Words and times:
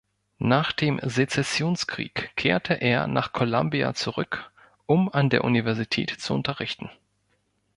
Nach 0.39 0.71
dem 0.71 0.99
Sezessionskrieg 1.03 2.31
kehrte 2.35 2.73
er 2.73 3.05
nach 3.05 3.33
Columbia 3.33 3.93
zurück, 3.93 4.51
um 4.87 5.11
an 5.13 5.29
der 5.29 5.43
Universität 5.43 6.09
zu 6.19 6.33
unterrichten. 6.33 6.89